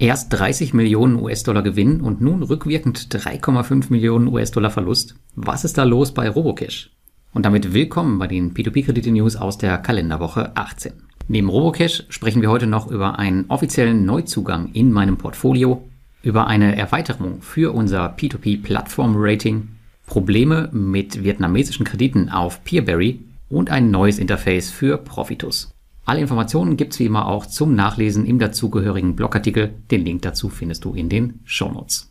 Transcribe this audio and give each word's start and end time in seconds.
Erst 0.00 0.32
30 0.32 0.74
Millionen 0.74 1.20
US-Dollar 1.20 1.62
Gewinn 1.62 2.00
und 2.00 2.20
nun 2.20 2.44
rückwirkend 2.44 3.08
3,5 3.12 3.86
Millionen 3.90 4.28
US-Dollar 4.28 4.70
Verlust. 4.70 5.16
Was 5.34 5.64
ist 5.64 5.76
da 5.76 5.82
los 5.82 6.14
bei 6.14 6.28
Robocash? 6.28 6.90
Und 7.32 7.44
damit 7.44 7.74
willkommen 7.74 8.20
bei 8.20 8.28
den 8.28 8.54
P2P-Kredite-News 8.54 9.34
aus 9.34 9.58
der 9.58 9.76
Kalenderwoche 9.78 10.56
18. 10.56 10.92
Neben 11.26 11.48
Robocash 11.48 12.04
sprechen 12.10 12.42
wir 12.42 12.50
heute 12.50 12.68
noch 12.68 12.88
über 12.88 13.18
einen 13.18 13.46
offiziellen 13.48 14.04
Neuzugang 14.04 14.70
in 14.72 14.92
meinem 14.92 15.16
Portfolio, 15.16 15.82
über 16.22 16.46
eine 16.46 16.76
Erweiterung 16.76 17.42
für 17.42 17.74
unser 17.74 18.14
P2P-Plattform-Rating, 18.14 19.66
Probleme 20.06 20.68
mit 20.70 21.24
vietnamesischen 21.24 21.84
Krediten 21.84 22.28
auf 22.28 22.62
Peerberry 22.62 23.18
und 23.48 23.70
ein 23.70 23.90
neues 23.90 24.20
Interface 24.20 24.70
für 24.70 24.96
Profitus. 24.96 25.74
Alle 26.08 26.22
Informationen 26.22 26.78
gibt's 26.78 26.98
wie 27.00 27.04
immer 27.04 27.26
auch 27.26 27.44
zum 27.44 27.74
Nachlesen 27.74 28.24
im 28.24 28.38
dazugehörigen 28.38 29.14
Blogartikel. 29.14 29.74
Den 29.90 30.06
Link 30.06 30.22
dazu 30.22 30.48
findest 30.48 30.86
du 30.86 30.94
in 30.94 31.10
den 31.10 31.40
Shownotes. 31.44 32.10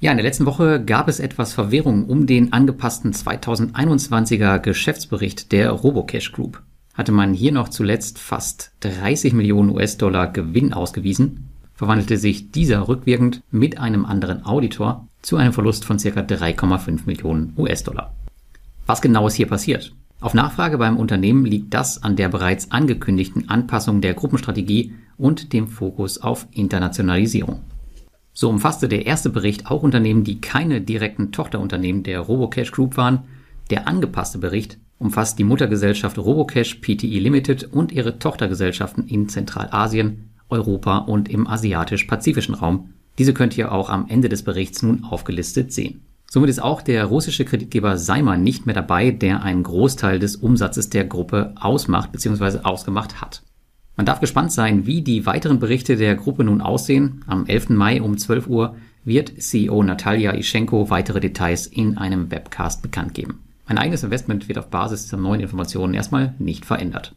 Ja, 0.00 0.10
in 0.10 0.18
der 0.18 0.26
letzten 0.26 0.44
Woche 0.44 0.84
gab 0.84 1.08
es 1.08 1.18
etwas 1.18 1.54
Verwirrung 1.54 2.04
um 2.04 2.26
den 2.26 2.52
angepassten 2.52 3.14
2021er 3.14 4.58
Geschäftsbericht 4.58 5.50
der 5.50 5.70
Robocash 5.70 6.32
Group. 6.32 6.62
Hatte 6.92 7.10
man 7.10 7.32
hier 7.32 7.52
noch 7.52 7.70
zuletzt 7.70 8.18
fast 8.18 8.72
30 8.80 9.32
Millionen 9.32 9.70
US-Dollar 9.70 10.30
Gewinn 10.30 10.74
ausgewiesen, 10.74 11.48
verwandelte 11.72 12.18
sich 12.18 12.50
dieser 12.50 12.86
rückwirkend 12.86 13.40
mit 13.50 13.78
einem 13.78 14.04
anderen 14.04 14.44
Auditor 14.44 15.08
zu 15.22 15.38
einem 15.38 15.54
Verlust 15.54 15.86
von 15.86 15.96
ca. 15.96 16.20
3,5 16.20 17.06
Millionen 17.06 17.54
US-Dollar. 17.56 18.12
Was 18.84 19.00
genau 19.00 19.26
ist 19.26 19.36
hier 19.36 19.48
passiert? 19.48 19.94
Auf 20.20 20.34
Nachfrage 20.34 20.78
beim 20.78 20.96
Unternehmen 20.96 21.44
liegt 21.44 21.72
das 21.72 22.02
an 22.02 22.16
der 22.16 22.28
bereits 22.28 22.72
angekündigten 22.72 23.48
Anpassung 23.48 24.00
der 24.00 24.14
Gruppenstrategie 24.14 24.94
und 25.16 25.52
dem 25.52 25.68
Fokus 25.68 26.18
auf 26.18 26.48
Internationalisierung. 26.50 27.60
So 28.32 28.48
umfasste 28.48 28.88
der 28.88 29.06
erste 29.06 29.30
Bericht 29.30 29.70
auch 29.70 29.82
Unternehmen, 29.82 30.24
die 30.24 30.40
keine 30.40 30.80
direkten 30.80 31.30
Tochterunternehmen 31.30 32.02
der 32.02 32.20
Robocash 32.20 32.72
Group 32.72 32.96
waren. 32.96 33.24
Der 33.70 33.86
angepasste 33.86 34.38
Bericht 34.38 34.78
umfasst 34.98 35.38
die 35.38 35.44
Muttergesellschaft 35.44 36.18
Robocash 36.18 36.76
Pte 36.76 37.06
Limited 37.06 37.72
und 37.72 37.92
ihre 37.92 38.18
Tochtergesellschaften 38.18 39.06
in 39.06 39.28
Zentralasien, 39.28 40.30
Europa 40.48 40.98
und 40.98 41.28
im 41.28 41.46
asiatisch-pazifischen 41.46 42.54
Raum. 42.54 42.90
Diese 43.18 43.34
könnt 43.34 43.56
ihr 43.56 43.70
auch 43.70 43.88
am 43.88 44.06
Ende 44.08 44.28
des 44.28 44.42
Berichts 44.42 44.82
nun 44.82 45.04
aufgelistet 45.04 45.72
sehen. 45.72 46.07
Somit 46.30 46.50
ist 46.50 46.62
auch 46.62 46.82
der 46.82 47.06
russische 47.06 47.46
Kreditgeber 47.46 47.96
Seimer 47.96 48.36
nicht 48.36 48.66
mehr 48.66 48.74
dabei, 48.74 49.10
der 49.12 49.42
einen 49.42 49.62
Großteil 49.62 50.18
des 50.18 50.36
Umsatzes 50.36 50.90
der 50.90 51.04
Gruppe 51.04 51.54
ausmacht 51.58 52.12
bzw. 52.12 52.58
ausgemacht 52.64 53.22
hat. 53.22 53.42
Man 53.96 54.04
darf 54.04 54.20
gespannt 54.20 54.52
sein, 54.52 54.86
wie 54.86 55.00
die 55.00 55.24
weiteren 55.24 55.58
Berichte 55.58 55.96
der 55.96 56.14
Gruppe 56.14 56.44
nun 56.44 56.60
aussehen. 56.60 57.24
Am 57.26 57.46
11. 57.46 57.70
Mai 57.70 58.02
um 58.02 58.18
12 58.18 58.46
Uhr 58.46 58.76
wird 59.04 59.42
CEO 59.42 59.82
Natalia 59.82 60.34
Ischenko 60.34 60.90
weitere 60.90 61.18
Details 61.18 61.66
in 61.66 61.96
einem 61.96 62.30
Webcast 62.30 62.82
bekannt 62.82 63.14
geben. 63.14 63.42
Mein 63.66 63.78
eigenes 63.78 64.04
Investment 64.04 64.48
wird 64.48 64.58
auf 64.58 64.68
Basis 64.68 65.04
dieser 65.04 65.16
neuen 65.16 65.40
Informationen 65.40 65.94
erstmal 65.94 66.34
nicht 66.38 66.66
verändert. 66.66 67.14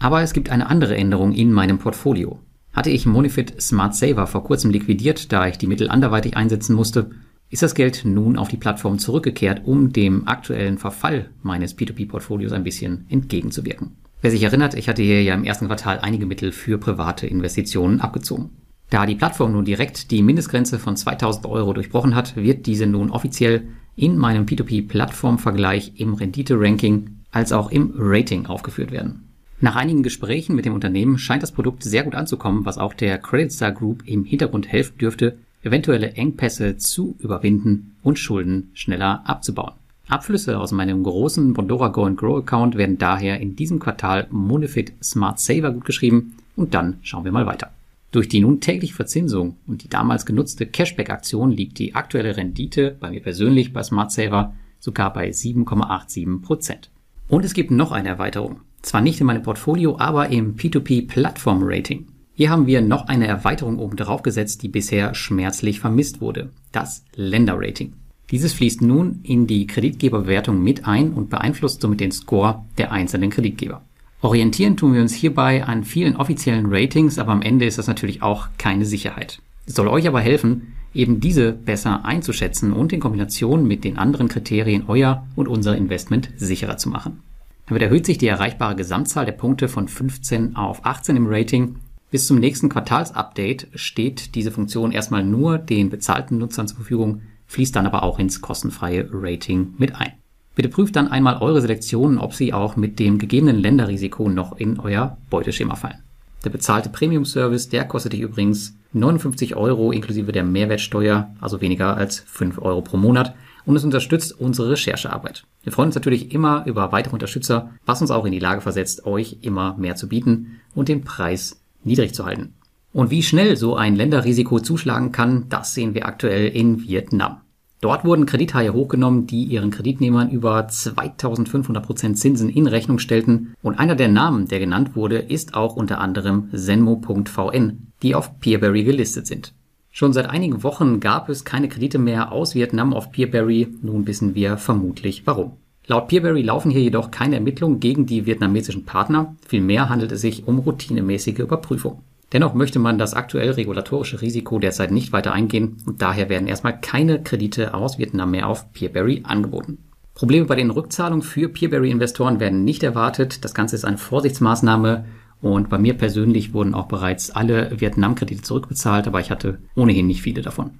Aber 0.00 0.20
es 0.22 0.32
gibt 0.32 0.50
eine 0.50 0.66
andere 0.66 0.96
Änderung 0.96 1.32
in 1.32 1.52
meinem 1.52 1.78
Portfolio. 1.78 2.40
Hatte 2.72 2.90
ich 2.90 3.06
Monifit 3.06 3.60
Smart 3.62 3.94
Saver 3.94 4.26
vor 4.26 4.44
kurzem 4.44 4.70
liquidiert, 4.70 5.32
da 5.32 5.46
ich 5.46 5.58
die 5.58 5.66
Mittel 5.66 5.88
anderweitig 5.88 6.36
einsetzen 6.36 6.74
musste, 6.74 7.10
ist 7.50 7.62
das 7.62 7.74
Geld 7.74 8.04
nun 8.04 8.36
auf 8.36 8.48
die 8.48 8.56
Plattform 8.56 8.98
zurückgekehrt, 8.98 9.62
um 9.64 9.92
dem 9.92 10.28
aktuellen 10.28 10.78
Verfall 10.78 11.30
meines 11.42 11.76
P2P-Portfolios 11.76 12.52
ein 12.52 12.64
bisschen 12.64 13.06
entgegenzuwirken. 13.08 13.96
Wer 14.20 14.30
sich 14.30 14.42
erinnert, 14.42 14.74
ich 14.74 14.88
hatte 14.88 15.02
hier 15.02 15.22
ja 15.22 15.34
im 15.34 15.44
ersten 15.44 15.66
Quartal 15.66 16.00
einige 16.00 16.26
Mittel 16.26 16.52
für 16.52 16.78
private 16.78 17.26
Investitionen 17.26 18.00
abgezogen. 18.00 18.50
Da 18.90 19.06
die 19.06 19.14
Plattform 19.14 19.52
nun 19.52 19.64
direkt 19.64 20.10
die 20.10 20.22
Mindestgrenze 20.22 20.78
von 20.78 20.96
2000 20.96 21.46
Euro 21.46 21.72
durchbrochen 21.72 22.14
hat, 22.14 22.36
wird 22.36 22.66
diese 22.66 22.86
nun 22.86 23.10
offiziell 23.10 23.68
in 23.96 24.16
meinem 24.16 24.44
P2P-Plattformvergleich 24.46 25.92
im 25.96 26.14
Rendite-Ranking 26.14 27.18
als 27.30 27.52
auch 27.52 27.70
im 27.70 27.92
Rating 27.96 28.46
aufgeführt 28.46 28.90
werden. 28.90 29.28
Nach 29.60 29.76
einigen 29.76 30.02
Gesprächen 30.02 30.54
mit 30.54 30.64
dem 30.64 30.72
Unternehmen 30.72 31.18
scheint 31.18 31.42
das 31.42 31.52
Produkt 31.52 31.82
sehr 31.82 32.04
gut 32.04 32.14
anzukommen, 32.14 32.64
was 32.64 32.78
auch 32.78 32.94
der 32.94 33.18
Credit 33.18 33.52
Star 33.52 33.72
Group 33.72 34.04
im 34.06 34.24
Hintergrund 34.24 34.68
helfen 34.68 34.98
dürfte, 34.98 35.38
eventuelle 35.62 36.12
Engpässe 36.12 36.76
zu 36.76 37.16
überwinden 37.18 37.96
und 38.02 38.18
Schulden 38.18 38.70
schneller 38.74 39.22
abzubauen. 39.24 39.74
Abflüsse 40.08 40.58
aus 40.58 40.72
meinem 40.72 41.02
großen 41.02 41.52
Bondora 41.52 41.88
Go 41.88 42.10
Grow 42.14 42.38
Account 42.38 42.76
werden 42.76 42.96
daher 42.96 43.40
in 43.40 43.56
diesem 43.56 43.78
Quartal 43.78 44.26
Monefit 44.30 44.92
Smart 45.02 45.38
Saver 45.38 45.70
gutgeschrieben 45.70 46.34
und 46.56 46.74
dann 46.74 46.98
schauen 47.02 47.24
wir 47.24 47.32
mal 47.32 47.46
weiter. 47.46 47.70
Durch 48.10 48.28
die 48.28 48.40
nun 48.40 48.60
tägliche 48.60 48.94
Verzinsung 48.94 49.56
und 49.66 49.84
die 49.84 49.88
damals 49.88 50.24
genutzte 50.24 50.66
Cashback-Aktion 50.66 51.50
liegt 51.50 51.78
die 51.78 51.94
aktuelle 51.94 52.38
Rendite 52.38 52.96
bei 52.98 53.10
mir 53.10 53.20
persönlich 53.20 53.74
bei 53.74 53.82
Smart 53.82 54.10
Saver 54.10 54.54
sogar 54.80 55.12
bei 55.12 55.28
7,87%. 55.28 56.88
Und 57.28 57.44
es 57.44 57.52
gibt 57.52 57.70
noch 57.70 57.92
eine 57.92 58.08
Erweiterung. 58.08 58.60
Zwar 58.80 59.02
nicht 59.02 59.20
in 59.20 59.26
meinem 59.26 59.42
Portfolio, 59.42 59.98
aber 59.98 60.30
im 60.30 60.56
P2P 60.56 61.06
Plattform 61.06 61.60
Rating. 61.62 62.06
Hier 62.38 62.50
haben 62.50 62.68
wir 62.68 62.82
noch 62.82 63.08
eine 63.08 63.26
Erweiterung 63.26 63.80
oben 63.80 63.96
drauf 63.96 64.22
gesetzt, 64.22 64.62
die 64.62 64.68
bisher 64.68 65.12
schmerzlich 65.16 65.80
vermisst 65.80 66.20
wurde. 66.20 66.50
Das 66.70 67.02
Länderrating. 67.16 67.94
Dieses 68.30 68.52
fließt 68.52 68.80
nun 68.80 69.18
in 69.24 69.48
die 69.48 69.66
Kreditgeberbewertung 69.66 70.62
mit 70.62 70.86
ein 70.86 71.14
und 71.14 71.30
beeinflusst 71.30 71.80
somit 71.80 71.98
den 71.98 72.12
Score 72.12 72.64
der 72.78 72.92
einzelnen 72.92 73.30
Kreditgeber. 73.30 73.82
Orientieren 74.22 74.76
tun 74.76 74.94
wir 74.94 75.00
uns 75.00 75.14
hierbei 75.14 75.64
an 75.64 75.82
vielen 75.82 76.14
offiziellen 76.14 76.66
Ratings, 76.68 77.18
aber 77.18 77.32
am 77.32 77.42
Ende 77.42 77.66
ist 77.66 77.76
das 77.76 77.88
natürlich 77.88 78.22
auch 78.22 78.46
keine 78.56 78.84
Sicherheit. 78.84 79.40
Es 79.66 79.74
soll 79.74 79.88
euch 79.88 80.06
aber 80.06 80.20
helfen, 80.20 80.74
eben 80.94 81.18
diese 81.18 81.50
besser 81.50 82.04
einzuschätzen 82.04 82.72
und 82.72 82.92
in 82.92 83.00
Kombination 83.00 83.66
mit 83.66 83.82
den 83.82 83.98
anderen 83.98 84.28
Kriterien 84.28 84.84
euer 84.86 85.26
und 85.34 85.48
unser 85.48 85.76
Investment 85.76 86.30
sicherer 86.36 86.76
zu 86.76 86.88
machen. 86.88 87.18
Damit 87.66 87.82
erhöht 87.82 88.06
sich 88.06 88.16
die 88.16 88.28
erreichbare 88.28 88.76
Gesamtzahl 88.76 89.26
der 89.26 89.32
Punkte 89.32 89.66
von 89.66 89.88
15 89.88 90.54
auf 90.54 90.86
18 90.86 91.16
im 91.16 91.26
Rating 91.26 91.74
bis 92.10 92.26
zum 92.26 92.38
nächsten 92.38 92.68
Quartalsupdate 92.68 93.68
steht 93.74 94.34
diese 94.34 94.50
Funktion 94.50 94.92
erstmal 94.92 95.24
nur 95.24 95.58
den 95.58 95.90
bezahlten 95.90 96.38
Nutzern 96.38 96.66
zur 96.66 96.76
Verfügung, 96.76 97.22
fließt 97.46 97.76
dann 97.76 97.86
aber 97.86 98.02
auch 98.02 98.18
ins 98.18 98.40
kostenfreie 98.40 99.08
Rating 99.12 99.74
mit 99.78 99.94
ein. 99.94 100.12
Bitte 100.54 100.70
prüft 100.70 100.96
dann 100.96 101.08
einmal 101.08 101.40
eure 101.40 101.60
Selektionen, 101.60 102.18
ob 102.18 102.34
sie 102.34 102.52
auch 102.52 102.76
mit 102.76 102.98
dem 102.98 103.18
gegebenen 103.18 103.58
Länderrisiko 103.58 104.28
noch 104.28 104.58
in 104.58 104.80
euer 104.80 105.16
Beuteschema 105.30 105.76
fallen. 105.76 106.02
Der 106.44 106.50
bezahlte 106.50 106.88
Premium-Service, 106.88 107.68
der 107.68 107.84
kostet 107.84 108.12
dich 108.12 108.20
übrigens 108.20 108.74
59 108.92 109.54
Euro 109.56 109.92
inklusive 109.92 110.32
der 110.32 110.44
Mehrwertsteuer, 110.44 111.30
also 111.40 111.60
weniger 111.60 111.96
als 111.96 112.20
5 112.20 112.58
Euro 112.58 112.80
pro 112.80 112.96
Monat 112.96 113.34
und 113.66 113.76
es 113.76 113.84
unterstützt 113.84 114.40
unsere 114.40 114.70
Recherchearbeit. 114.70 115.44
Wir 115.62 115.72
freuen 115.72 115.88
uns 115.88 115.94
natürlich 115.94 116.32
immer 116.32 116.64
über 116.66 116.90
weitere 116.90 117.12
Unterstützer, 117.12 117.70
was 117.84 118.00
uns 118.00 118.10
auch 118.10 118.24
in 118.24 118.32
die 118.32 118.38
Lage 118.38 118.62
versetzt, 118.62 119.04
euch 119.04 119.38
immer 119.42 119.76
mehr 119.76 119.94
zu 119.94 120.08
bieten 120.08 120.60
und 120.74 120.88
den 120.88 121.04
Preis 121.04 121.60
niedrig 121.84 122.14
zu 122.14 122.24
halten. 122.24 122.54
Und 122.92 123.10
wie 123.10 123.22
schnell 123.22 123.56
so 123.56 123.76
ein 123.76 123.96
Länderrisiko 123.96 124.60
zuschlagen 124.60 125.12
kann, 125.12 125.46
das 125.48 125.74
sehen 125.74 125.94
wir 125.94 126.06
aktuell 126.06 126.48
in 126.48 126.82
Vietnam. 126.82 127.42
Dort 127.80 128.04
wurden 128.04 128.26
Kredithaie 128.26 128.72
hochgenommen, 128.72 129.28
die 129.28 129.44
ihren 129.44 129.70
Kreditnehmern 129.70 130.30
über 130.30 130.66
2500 130.66 131.84
Prozent 131.84 132.18
Zinsen 132.18 132.48
in 132.48 132.66
Rechnung 132.66 132.98
stellten. 132.98 133.54
Und 133.62 133.78
einer 133.78 133.94
der 133.94 134.08
Namen, 134.08 134.48
der 134.48 134.58
genannt 134.58 134.96
wurde, 134.96 135.18
ist 135.18 135.54
auch 135.54 135.76
unter 135.76 136.00
anderem 136.00 136.48
Zenmo.vn, 136.52 137.92
die 138.02 138.14
auf 138.16 138.40
Peerberry 138.40 138.82
gelistet 138.82 139.28
sind. 139.28 139.54
Schon 139.92 140.12
seit 140.12 140.28
einigen 140.28 140.64
Wochen 140.64 140.98
gab 140.98 141.28
es 141.28 141.44
keine 141.44 141.68
Kredite 141.68 141.98
mehr 141.98 142.32
aus 142.32 142.54
Vietnam 142.54 142.92
auf 142.92 143.12
Peerberry. 143.12 143.68
Nun 143.80 144.06
wissen 144.08 144.34
wir 144.34 144.56
vermutlich 144.56 145.26
warum. 145.26 145.52
Laut 145.90 146.08
Peerberry 146.08 146.42
laufen 146.42 146.70
hier 146.70 146.82
jedoch 146.82 147.10
keine 147.10 147.36
Ermittlungen 147.36 147.80
gegen 147.80 148.04
die 148.04 148.26
vietnamesischen 148.26 148.84
Partner, 148.84 149.34
vielmehr 149.46 149.88
handelt 149.88 150.12
es 150.12 150.20
sich 150.20 150.46
um 150.46 150.58
routinemäßige 150.58 151.38
Überprüfung. 151.38 152.02
Dennoch 152.34 152.52
möchte 152.52 152.78
man 152.78 152.98
das 152.98 153.14
aktuell 153.14 153.52
regulatorische 153.52 154.20
Risiko 154.20 154.58
derzeit 154.58 154.90
nicht 154.90 155.14
weiter 155.14 155.32
eingehen 155.32 155.78
und 155.86 156.02
daher 156.02 156.28
werden 156.28 156.46
erstmal 156.46 156.78
keine 156.78 157.22
Kredite 157.22 157.72
aus 157.72 157.96
Vietnam 157.96 158.32
mehr 158.32 158.48
auf 158.48 158.70
Peerberry 158.74 159.22
angeboten. 159.24 159.78
Probleme 160.12 160.44
bei 160.44 160.56
den 160.56 160.68
Rückzahlungen 160.68 161.22
für 161.22 161.48
Peerberry-Investoren 161.48 162.38
werden 162.38 162.64
nicht 162.64 162.82
erwartet. 162.82 163.42
Das 163.46 163.54
Ganze 163.54 163.76
ist 163.76 163.86
eine 163.86 163.96
Vorsichtsmaßnahme 163.96 165.06
und 165.40 165.70
bei 165.70 165.78
mir 165.78 165.94
persönlich 165.94 166.52
wurden 166.52 166.74
auch 166.74 166.88
bereits 166.88 167.30
alle 167.30 167.80
Vietnam-Kredite 167.80 168.42
zurückbezahlt, 168.42 169.06
aber 169.06 169.20
ich 169.20 169.30
hatte 169.30 169.60
ohnehin 169.74 170.06
nicht 170.06 170.20
viele 170.20 170.42
davon. 170.42 170.72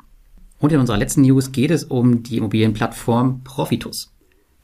Und 0.59 0.73
in 0.73 0.81
unserer 0.81 0.99
letzten 0.99 1.23
News 1.23 1.51
geht 1.53 1.71
es 1.71 1.85
um 1.85 2.23
die 2.25 2.37
Immobilienplattform 2.37 3.43
Profitus. 3.43 4.13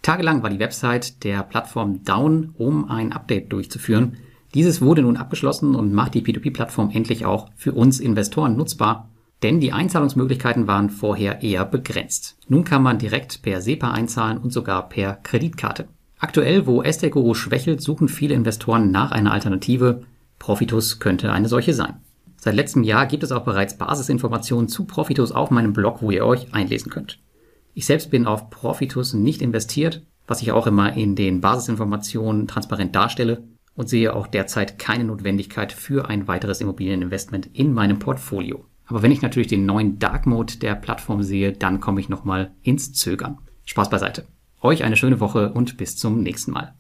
Tagelang 0.05 0.43
war 0.43 0.51
die 0.51 0.59
Website 0.59 1.25
der 1.25 1.43
Plattform 1.43 2.05
down, 2.05 2.51
um 2.59 2.91
ein 2.91 3.15
Update 3.15 3.51
durchzuführen. 3.51 4.19
Dieses 4.53 4.83
wurde 4.83 5.01
nun 5.01 5.17
abgeschlossen 5.17 5.75
und 5.75 5.95
macht 5.95 6.13
die 6.13 6.21
P2P-Plattform 6.21 6.91
endlich 6.91 7.25
auch 7.25 7.49
für 7.57 7.73
uns 7.73 8.01
Investoren 8.01 8.55
nutzbar, 8.55 9.09
denn 9.43 9.61
die 9.61 9.73
Einzahlungsmöglichkeiten 9.73 10.67
waren 10.67 10.91
vorher 10.91 11.43
eher 11.43 11.65
begrenzt. 11.65 12.37
Nun 12.49 12.65
kann 12.65 12.83
man 12.83 12.99
direkt 12.99 13.41
per 13.41 13.63
SEPA 13.63 13.93
einzahlen 13.93 14.37
und 14.37 14.53
sogar 14.53 14.91
per 14.91 15.15
Kreditkarte. 15.15 15.89
Aktuell, 16.19 16.67
wo 16.67 16.83
Estate 16.83 17.35
schwächelt, 17.35 17.81
suchen 17.81 18.09
viele 18.09 18.35
Investoren 18.35 18.91
nach 18.91 19.11
einer 19.11 19.33
Alternative. 19.33 20.03
Profitus 20.39 21.01
könnte 21.01 21.33
eine 21.33 21.49
solche 21.49 21.73
sein. 21.73 21.95
Seit 22.37 22.55
letztem 22.55 22.83
Jahr 22.83 23.07
gibt 23.07 23.23
es 23.23 23.33
auch 23.33 23.45
bereits 23.45 23.79
Basisinformationen 23.79 24.69
zu 24.69 24.85
Profitus 24.85 25.33
auf 25.33 25.51
meinem 25.51 25.73
Blog, 25.73 26.03
wo 26.03 26.11
ihr 26.11 26.27
euch 26.27 26.53
einlesen 26.53 26.91
könnt. 26.93 27.19
Ich 27.75 27.87
selbst 27.87 28.11
bin 28.11 28.27
auf 28.27 28.51
Profitus 28.51 29.15
nicht 29.15 29.43
investiert, 29.43 30.03
was 30.27 30.41
ich 30.43 30.53
auch 30.53 30.67
immer 30.67 30.95
in 30.95 31.17
den 31.17 31.41
Basisinformationen 31.41 32.47
transparent 32.47 32.95
darstelle 32.95 33.43
und 33.75 33.89
sehe 33.89 34.15
auch 34.15 34.29
derzeit 34.29 34.79
keine 34.79 35.05
Notwendigkeit 35.05 35.73
für 35.73 36.09
ein 36.09 36.29
weiteres 36.29 36.61
Immobilieninvestment 36.61 37.51
in 37.53 37.75
meinem 37.75 37.99
Portfolio. 37.99 38.65
Aber 38.87 39.03
wenn 39.03 39.11
ich 39.11 39.23
natürlich 39.23 39.49
den 39.49 39.67
neuen 39.67 39.99
Dark 39.99 40.27
Mode 40.27 40.59
der 40.59 40.77
Plattform 40.77 41.23
sehe, 41.23 41.53
dann 41.53 41.81
komme 41.81 42.01
ich 42.01 42.09
nochmal 42.09 42.53
ins 42.63 42.93
Zögern. 42.93 43.39
Spaß 43.65 43.91
beiseite. 43.91 44.27
Euch 44.61 44.85
eine 44.85 44.97
schöne 44.97 45.21
Woche 45.21 45.53
und 45.53 45.77
bis 45.77 45.97
zum 45.97 46.23
nächsten 46.23 46.53
Mal. 46.53 46.75